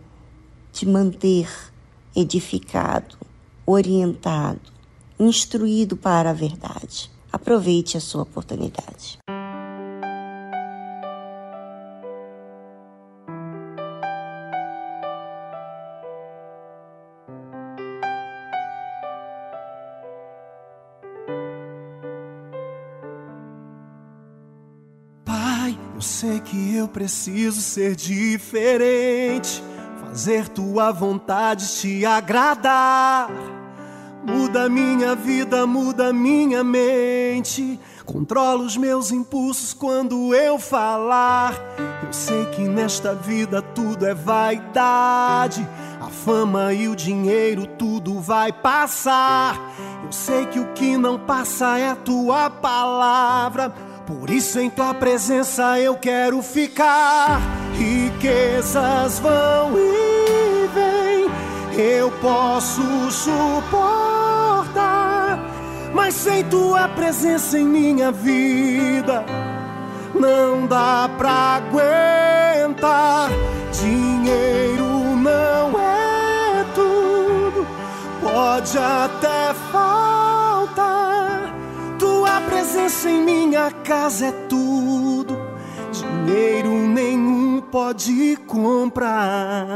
[0.76, 1.48] te manter
[2.14, 3.16] edificado,
[3.66, 4.60] orientado,
[5.18, 7.10] instruído para a verdade.
[7.32, 9.18] Aproveite a sua oportunidade.
[25.24, 29.64] Pai, eu sei que eu preciso ser diferente
[30.16, 33.30] fazer tua vontade te agradar.
[34.24, 37.78] Muda minha vida, muda minha mente.
[38.06, 41.54] Controla os meus impulsos quando eu falar.
[42.02, 45.68] Eu sei que nesta vida tudo é vaidade.
[46.00, 49.60] A fama e o dinheiro, tudo vai passar.
[50.02, 53.74] Eu sei que o que não passa é tua palavra.
[54.08, 57.42] Por isso em tua presença eu quero ficar.
[57.74, 61.28] Riquezas vão e vêm,
[61.84, 63.66] eu posso suportar.
[65.92, 69.26] Mas sem tua presença em minha vida,
[70.14, 73.32] não dá pra aguentar.
[73.72, 77.66] Dinheiro não é tudo,
[78.22, 80.15] pode até faltar.
[82.66, 85.38] Presença em minha casa é tudo,
[85.92, 89.76] dinheiro nenhum pode comprar.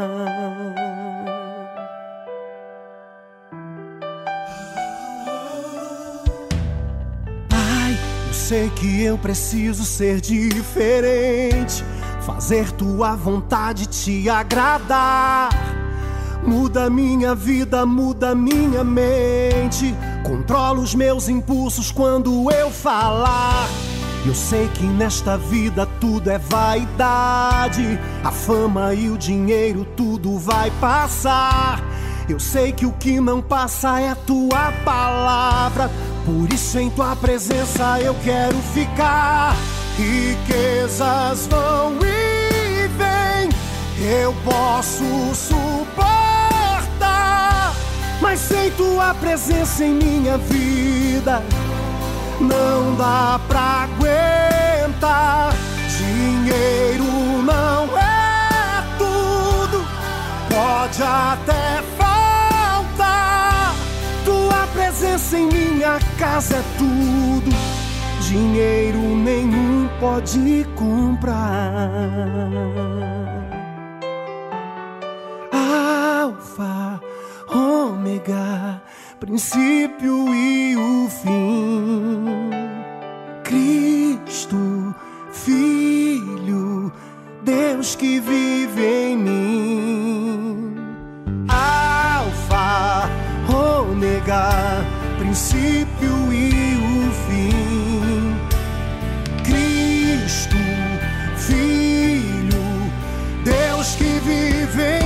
[7.47, 7.95] Pai,
[8.27, 11.85] eu sei que eu preciso ser diferente,
[12.25, 15.49] fazer tua vontade te agradar.
[16.43, 19.93] Muda minha vida, muda minha mente.
[20.23, 23.67] Controla os meus impulsos quando eu falar.
[24.25, 27.99] Eu sei que nesta vida tudo é vaidade.
[28.23, 31.81] A fama e o dinheiro, tudo vai passar.
[32.27, 35.89] Eu sei que o que não passa é a tua palavra.
[36.25, 39.55] Por isso, em tua presença, eu quero ficar.
[39.97, 43.49] Riquezas vão e vêm.
[44.21, 45.03] Eu posso
[45.33, 46.18] suportar.
[48.21, 51.41] Mas sem tua presença em minha vida
[52.39, 55.53] não dá pra aguentar.
[55.97, 57.03] Dinheiro
[57.43, 59.85] não é tudo,
[60.49, 63.75] pode até faltar.
[64.23, 67.51] Tua presença em minha casa é tudo,
[68.21, 71.89] dinheiro nenhum pode comprar.
[75.51, 77.01] Alfa,
[77.51, 78.81] ômega
[79.19, 82.25] princípio e o fim.
[83.43, 84.95] Cristo,
[85.31, 86.91] Filho,
[87.43, 90.75] Deus que vive em mim.
[91.49, 93.09] Alfa,
[93.51, 94.85] ômega,
[95.17, 98.35] princípio e o fim.
[99.43, 100.55] Cristo,
[101.35, 102.91] Filho,
[103.43, 104.98] Deus que vive em mim.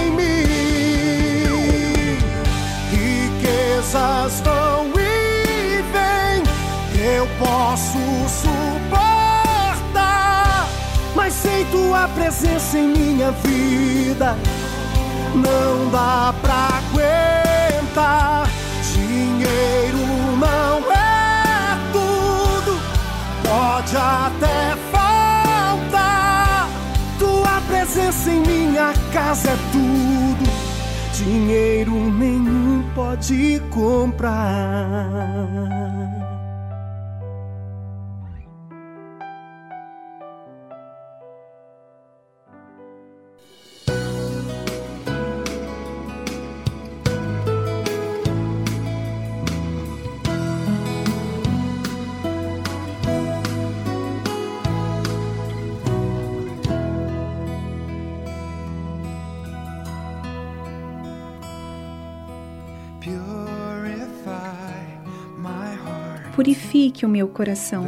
[12.04, 14.36] Tua presença em minha vida,
[15.34, 18.50] não dá pra aguentar.
[18.94, 20.00] Dinheiro
[20.38, 22.78] não é tudo,
[23.42, 26.68] pode até faltar.
[27.18, 30.44] Tua presença em minha casa é tudo,
[31.14, 34.44] dinheiro nenhum pode comprar.
[66.44, 67.86] Purifique o meu coração.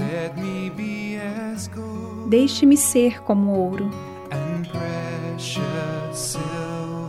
[2.30, 3.92] Deixe-me ser como ouro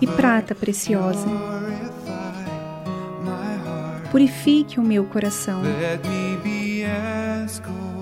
[0.00, 1.24] e prata preciosa.
[4.10, 5.62] Purifique o meu coração.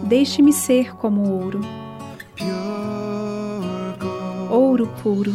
[0.04, 1.60] Deixe-me ser como ouro,
[4.48, 5.34] ouro puro,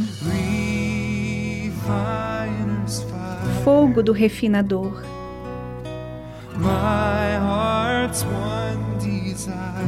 [3.63, 5.08] fogo do refinador.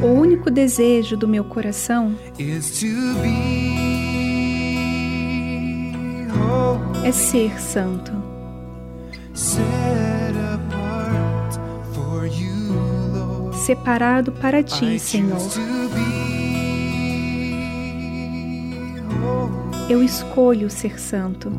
[0.02, 2.16] O único desejo do meu coração
[7.04, 8.12] é ser santo.
[13.54, 15.38] Separado para ti, Senhor.
[19.90, 21.52] Eu escolho ser santo.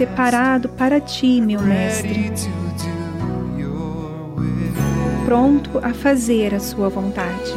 [0.00, 2.32] Separado para ti, meu Mestre.
[5.26, 7.52] Pronto a fazer a sua vontade.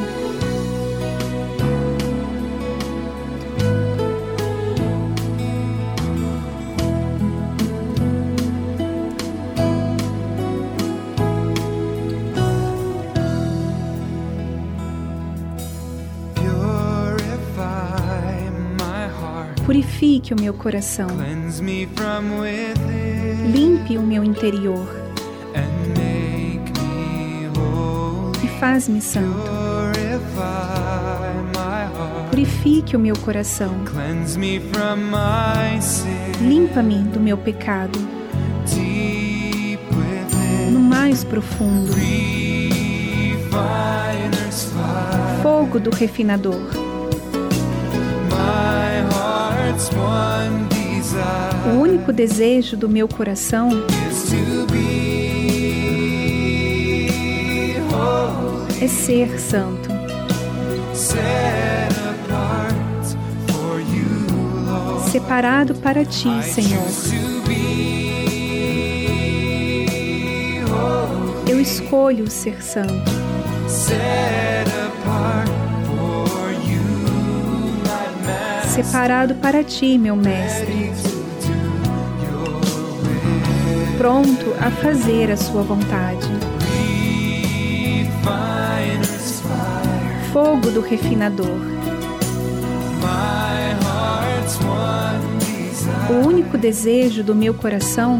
[20.24, 21.08] Purifique o meu coração.
[23.52, 24.88] Limpe o meu interior.
[28.42, 29.38] E faz-me santo.
[32.30, 33.76] Purifique o meu coração.
[36.40, 38.00] Limpa-me do meu pecado.
[40.72, 41.92] No mais profundo.
[45.42, 46.83] Fogo do refinador.
[51.66, 53.70] O único desejo do meu coração
[58.82, 59.90] é ser santo.
[65.12, 66.84] Separado para ti, Senhor.
[71.48, 73.12] Eu escolho ser santo.
[78.74, 80.92] Separado para ti, meu Mestre.
[84.00, 86.28] Pronto a fazer a sua vontade.
[90.32, 91.60] Fogo do refinador.
[96.10, 98.20] O único desejo do meu coração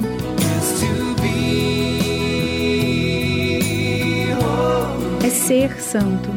[5.26, 6.30] é ser santo.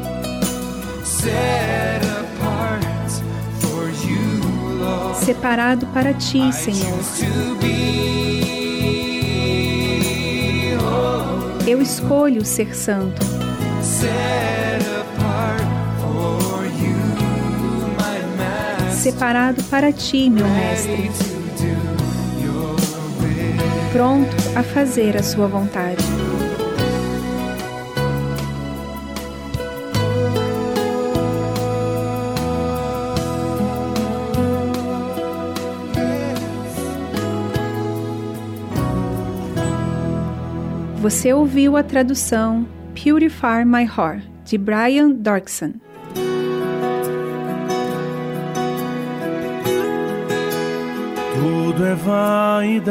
[5.27, 7.01] Separado para ti, Senhor.
[11.67, 13.27] Eu escolho ser santo.
[18.93, 21.11] Separado para ti, meu Mestre.
[23.91, 26.16] Pronto a fazer a sua vontade.
[41.09, 42.67] Você ouviu a tradução
[43.01, 45.75] Purify My Heart, de Brian Dorkson.
[51.33, 52.89] Tudo é vaidade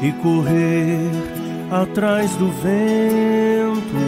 [0.00, 1.10] e correr
[1.70, 4.00] atrás do vento.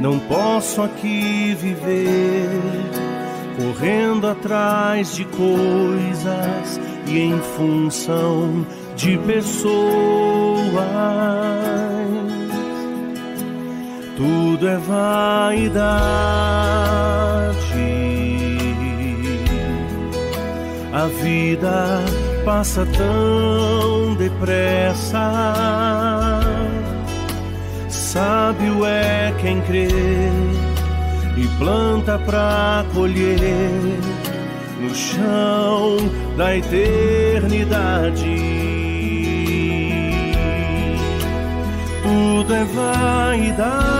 [0.00, 2.99] Não posso aqui viver
[3.60, 8.66] correndo atrás de coisas e em função
[8.96, 9.70] de pessoas.
[14.16, 16.00] Tudo é vaidade.
[20.92, 22.00] A vida
[22.44, 25.32] passa tão depressa.
[27.88, 29.88] Sábio é quem crê
[31.36, 33.98] e planta pra colher
[34.80, 35.96] no chão
[36.36, 38.24] da eternidade.
[42.02, 43.90] Tudo é vaidade.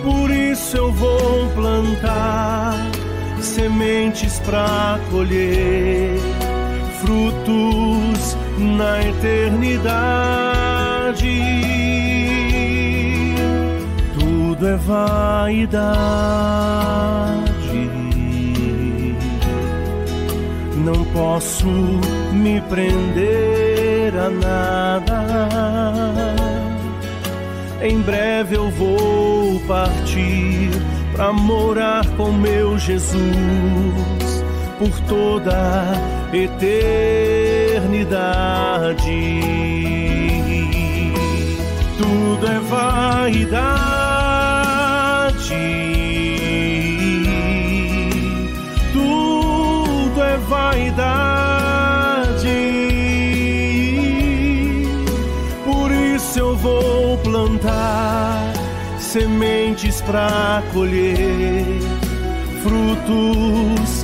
[0.02, 2.76] Por isso eu vou plantar
[3.40, 6.18] sementes pra colher
[7.00, 9.94] frutos na eternidade.
[14.18, 15.84] Tudo é vaidade.
[20.76, 21.68] Não posso
[22.32, 25.24] me prender a nada.
[27.82, 30.70] Em breve eu vou partir
[31.14, 34.23] para morar com meu Jesus
[34.84, 35.94] por toda
[36.32, 37.80] eternidade.
[41.96, 43.64] Tudo é vaidade.
[48.92, 51.24] Tudo é vaidade.
[55.64, 58.52] Por isso eu vou plantar
[58.98, 61.64] sementes para colher
[62.62, 64.03] frutos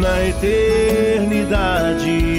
[0.00, 2.29] na eternidade.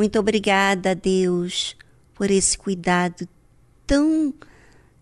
[0.00, 1.76] Muito obrigada, Deus,
[2.14, 3.28] por esse cuidado
[3.86, 4.32] tão,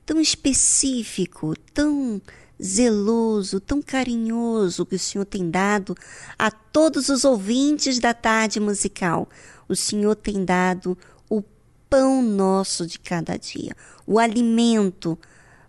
[0.04, 2.20] tão específico, tão
[2.60, 5.94] zeloso, tão carinhoso que o Senhor tem dado
[6.36, 9.28] a todos os ouvintes da tarde musical.
[9.68, 10.98] O Senhor tem dado
[11.30, 11.44] o
[11.88, 15.16] pão nosso de cada dia, o alimento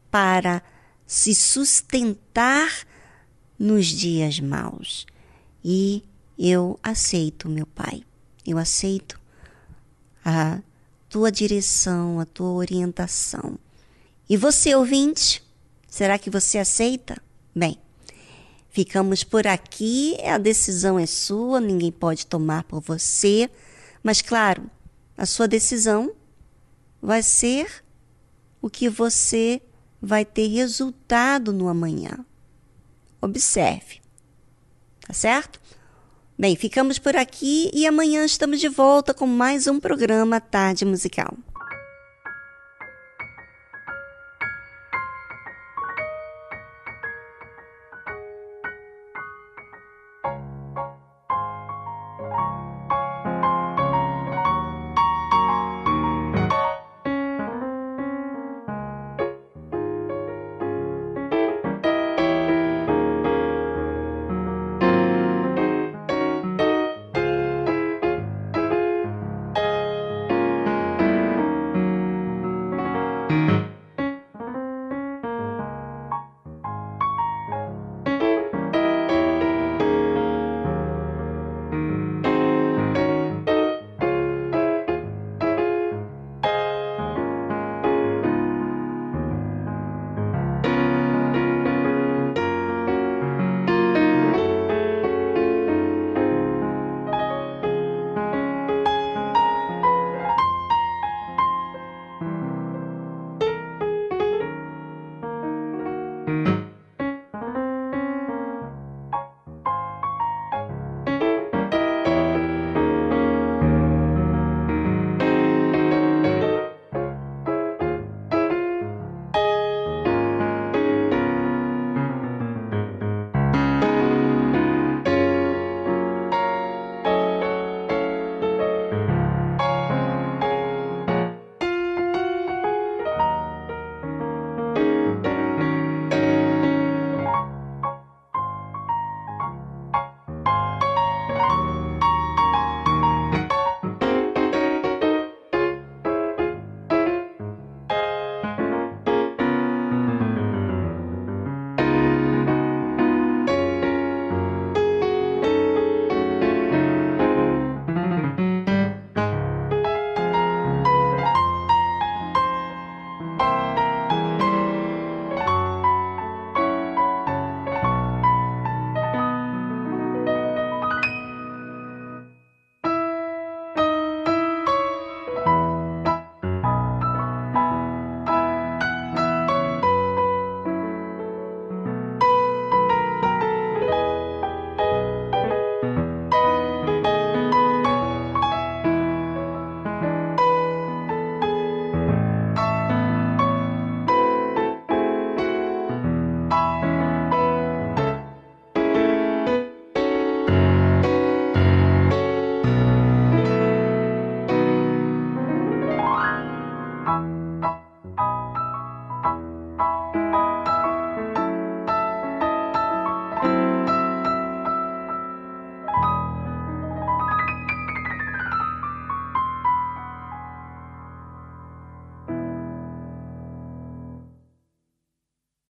[0.09, 0.63] para
[1.05, 2.71] se sustentar
[3.59, 5.05] nos dias maus.
[5.63, 6.03] E
[6.35, 8.01] eu aceito, meu Pai,
[8.43, 9.18] eu aceito
[10.23, 10.59] a
[11.09, 13.57] tua direção, a tua orientação.
[14.29, 15.43] E você, ouvinte,
[15.87, 17.21] será que você aceita?
[17.55, 17.79] Bem,
[18.69, 23.49] ficamos por aqui, a decisão é sua, ninguém pode tomar por você,
[24.03, 24.69] mas claro,
[25.17, 26.13] a sua decisão
[27.01, 27.83] vai ser
[28.61, 29.61] o que você
[30.01, 32.25] vai ter resultado no amanhã.
[33.21, 33.99] Observe,
[35.01, 35.58] tá certo?
[36.39, 41.33] Bem, ficamos por aqui e amanhã estamos de volta com mais um programa Tarde Musical.